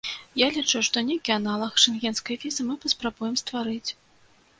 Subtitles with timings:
[0.41, 3.91] Я лічу, што нейкі аналаг шэнгенскай візы мы паспрабуем стварыць.